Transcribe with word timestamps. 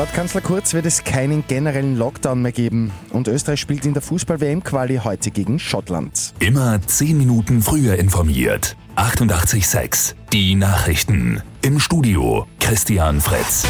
Laut 0.00 0.14
Kanzler 0.14 0.40
Kurz 0.40 0.72
wird 0.72 0.86
es 0.86 1.04
keinen 1.04 1.46
generellen 1.46 1.94
Lockdown 1.94 2.40
mehr 2.40 2.52
geben 2.52 2.90
und 3.10 3.28
Österreich 3.28 3.60
spielt 3.60 3.84
in 3.84 3.92
der 3.92 4.00
Fußball-WM-Quali 4.00 5.02
heute 5.04 5.30
gegen 5.30 5.58
Schottland. 5.58 6.32
Immer 6.38 6.80
10 6.80 7.18
Minuten 7.18 7.60
früher 7.60 7.96
informiert. 7.96 8.76
88.6 8.96 10.14
Die 10.32 10.54
Nachrichten. 10.54 11.42
Im 11.60 11.78
Studio 11.78 12.46
Christian 12.60 13.20
Fritz. 13.20 13.66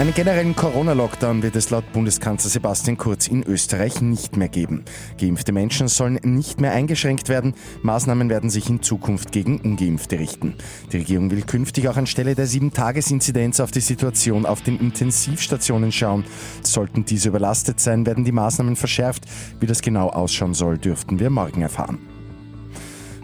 Einen 0.00 0.14
generellen 0.14 0.56
Corona-Lockdown 0.56 1.42
wird 1.42 1.56
es 1.56 1.68
laut 1.68 1.92
Bundeskanzler 1.92 2.48
Sebastian 2.48 2.96
Kurz 2.96 3.26
in 3.26 3.42
Österreich 3.42 4.00
nicht 4.00 4.34
mehr 4.34 4.48
geben. 4.48 4.86
Geimpfte 5.20 5.52
Menschen 5.52 5.88
sollen 5.88 6.18
nicht 6.22 6.58
mehr 6.58 6.72
eingeschränkt 6.72 7.28
werden. 7.28 7.52
Maßnahmen 7.82 8.30
werden 8.30 8.48
sich 8.48 8.70
in 8.70 8.80
Zukunft 8.80 9.30
gegen 9.30 9.60
Ungeimpfte 9.60 10.18
richten. 10.18 10.54
Die 10.90 10.96
Regierung 10.96 11.30
will 11.30 11.42
künftig 11.42 11.86
auch 11.86 11.98
anstelle 11.98 12.34
der 12.34 12.46
7-Tages-Inzidenz 12.46 13.60
auf 13.60 13.72
die 13.72 13.80
Situation 13.80 14.46
auf 14.46 14.62
den 14.62 14.80
Intensivstationen 14.80 15.92
schauen. 15.92 16.24
Sollten 16.62 17.04
diese 17.04 17.28
überlastet 17.28 17.78
sein, 17.78 18.06
werden 18.06 18.24
die 18.24 18.32
Maßnahmen 18.32 18.76
verschärft. 18.76 19.26
Wie 19.60 19.66
das 19.66 19.82
genau 19.82 20.08
ausschauen 20.08 20.54
soll, 20.54 20.78
dürften 20.78 21.20
wir 21.20 21.28
morgen 21.28 21.60
erfahren. 21.60 21.98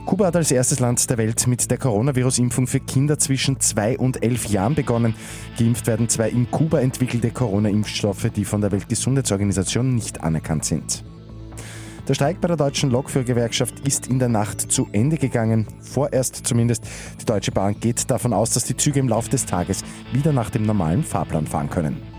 Kuba 0.06 0.26
hat 0.26 0.36
als 0.36 0.52
erstes 0.52 0.78
Land 0.78 1.10
der 1.10 1.18
Welt 1.18 1.48
mit 1.48 1.68
der 1.68 1.78
Coronavirus-Impfung 1.78 2.68
für 2.68 2.78
Kinder 2.78 3.18
zwischen 3.18 3.58
2 3.58 3.98
und 3.98 4.22
11 4.22 4.46
Jahren 4.46 4.76
begonnen. 4.76 5.16
Geimpft 5.58 5.88
werden 5.88 6.08
zwei 6.08 6.30
in 6.30 6.48
Kuba 6.48 6.78
entwickelte 6.78 7.32
Corona-Impfstoffe, 7.32 8.30
die 8.30 8.44
von 8.44 8.60
der 8.60 8.70
Weltgesundheitsorganisation 8.70 9.96
nicht 9.96 10.22
anerkannt 10.22 10.64
sind. 10.64 11.04
Der 12.06 12.14
Streik 12.14 12.40
bei 12.40 12.46
der 12.46 12.56
deutschen 12.56 12.90
Lokführergewerkschaft 12.90 13.80
ist 13.80 14.06
in 14.06 14.20
der 14.20 14.28
Nacht 14.28 14.60
zu 14.60 14.86
Ende 14.92 15.16
gegangen. 15.18 15.66
Vorerst 15.80 16.46
zumindest. 16.46 16.84
Die 17.20 17.24
Deutsche 17.24 17.50
Bahn 17.50 17.74
geht 17.80 18.08
davon 18.08 18.32
aus, 18.32 18.50
dass 18.50 18.62
die 18.62 18.76
Züge 18.76 19.00
im 19.00 19.08
Laufe 19.08 19.30
des 19.30 19.44
Tages 19.44 19.82
wieder 20.12 20.32
nach 20.32 20.50
dem 20.50 20.62
normalen 20.62 21.02
Fahrplan 21.02 21.48
fahren 21.48 21.68
können. 21.68 22.15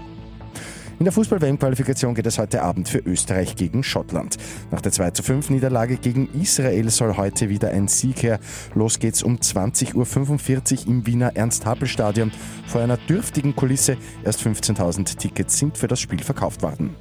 In 1.00 1.04
der 1.04 1.14
Fußball-WM-Qualifikation 1.14 2.16
geht 2.16 2.26
es 2.26 2.40
heute 2.40 2.64
Abend 2.64 2.90
für 2.90 2.98
Österreich 2.98 3.56
gegen 3.56 3.84
Schottland. 3.84 4.38
Nach 4.72 4.82
der 4.82 4.92
2 4.92 5.12
zu 5.12 5.22
5 5.22 5.52
Niederlage 5.52 5.98
gegen 5.98 6.28
Israel 6.42 6.90
soll 6.90 7.18
heute 7.18 7.50
wieder 7.50 7.70
ein 7.70 7.88
Sieg 7.88 8.24
her. 8.24 8.40
Los 8.74 8.98
geht's 8.98 9.22
um 9.22 9.36
20.45 9.36 9.94
Uhr 9.94 10.88
im 10.88 11.06
Wiener 11.06 11.36
Ernst-Happel-Stadion 11.36 12.32
vor 12.66 12.82
einer 12.82 12.98
dürftigen 12.98 13.56
Kulisse. 13.56 13.98
Erst 14.26 14.42
15.000 14.42 15.18
Tickets 15.18 15.60
sind 15.60 15.78
für 15.78 15.88
das 15.88 16.00
Spiel 16.00 16.24
verkauft 16.24 16.64
worden. 16.64 16.96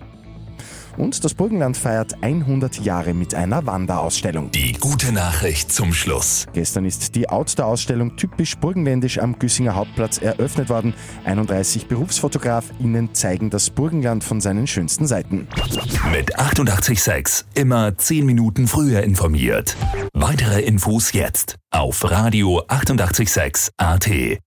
Und 0.97 1.25
das 1.25 1.35
Burgenland 1.35 1.77
feiert 1.77 2.23
100 2.23 2.81
Jahre 2.81 3.15
mit 3.15 3.35
einer 3.35 3.67
Wanderausstellung. 3.67 4.51
Die 4.51 4.73
gute 4.73 5.13
Nachricht 5.13 5.73
zum 5.73 5.93
Schluss. 5.93 6.47
Gestern 6.53 6.85
ist 6.85 7.15
die 7.15 7.29
Outdoor-Ausstellung 7.29 8.17
typisch 8.17 8.57
burgenländisch 8.57 9.19
am 9.19 9.39
Güssinger 9.39 9.75
Hauptplatz 9.75 10.19
eröffnet 10.19 10.69
worden. 10.69 10.95
31 11.25 11.87
BerufsfotografInnen 11.87 13.15
zeigen 13.15 13.51
das 13.51 13.71
Burgenland 13.71 14.25
von 14.25 14.41
seinen 14.41 14.67
schönsten 14.67 15.07
Seiten. 15.07 15.49
Mit 16.13 16.39
886 16.39 17.47
immer 17.55 17.97
10 17.97 18.25
Minuten 18.25 18.67
früher 18.67 19.03
informiert. 19.03 19.77
Weitere 20.13 20.63
Infos 20.63 21.13
jetzt 21.13 21.57
auf 21.71 22.11
Radio 22.11 22.63
886 22.69 23.71
AT. 23.77 24.46